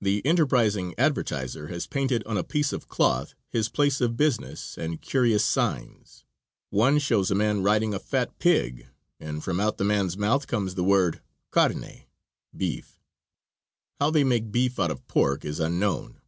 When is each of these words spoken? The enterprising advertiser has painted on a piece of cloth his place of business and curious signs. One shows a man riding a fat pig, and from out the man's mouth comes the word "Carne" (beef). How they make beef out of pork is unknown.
The 0.00 0.24
enterprising 0.24 0.94
advertiser 0.96 1.66
has 1.68 1.86
painted 1.86 2.24
on 2.24 2.38
a 2.38 2.42
piece 2.42 2.72
of 2.72 2.88
cloth 2.88 3.34
his 3.50 3.68
place 3.68 4.00
of 4.00 4.16
business 4.16 4.78
and 4.78 5.02
curious 5.02 5.44
signs. 5.44 6.24
One 6.70 6.98
shows 6.98 7.30
a 7.30 7.34
man 7.34 7.62
riding 7.62 7.92
a 7.92 7.98
fat 7.98 8.38
pig, 8.38 8.86
and 9.18 9.44
from 9.44 9.60
out 9.60 9.76
the 9.76 9.84
man's 9.84 10.16
mouth 10.16 10.46
comes 10.46 10.76
the 10.76 10.82
word 10.82 11.20
"Carne" 11.50 12.04
(beef). 12.56 12.98
How 13.98 14.10
they 14.10 14.24
make 14.24 14.50
beef 14.50 14.80
out 14.80 14.90
of 14.90 15.06
pork 15.08 15.44
is 15.44 15.60
unknown. 15.60 16.22